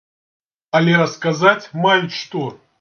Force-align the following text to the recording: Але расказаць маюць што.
Але 0.79 0.97
расказаць 1.03 1.71
маюць 1.87 2.19
што. 2.25 2.51